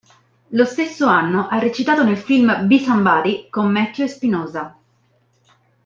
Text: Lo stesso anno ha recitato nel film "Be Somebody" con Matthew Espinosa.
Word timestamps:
Lo 0.47 0.65
stesso 0.65 1.05
anno 1.05 1.47
ha 1.47 1.59
recitato 1.59 2.03
nel 2.03 2.17
film 2.17 2.65
"Be 2.65 2.79
Somebody" 2.79 3.49
con 3.51 3.71
Matthew 3.71 4.05
Espinosa. 4.05 4.75